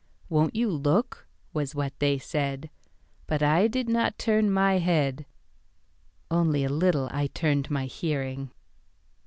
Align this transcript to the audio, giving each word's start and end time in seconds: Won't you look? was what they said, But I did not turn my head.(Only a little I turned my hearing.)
Won't 0.29 0.55
you 0.55 0.67
look? 0.71 1.27
was 1.53 1.75
what 1.75 1.93
they 1.99 2.17
said, 2.17 2.71
But 3.27 3.43
I 3.43 3.67
did 3.67 3.87
not 3.87 4.17
turn 4.17 4.49
my 4.49 4.79
head.(Only 4.79 6.63
a 6.63 6.69
little 6.69 7.07
I 7.11 7.27
turned 7.27 7.69
my 7.69 7.85
hearing.) 7.85 8.49